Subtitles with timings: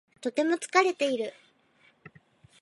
[0.19, 1.31] とても疲れている。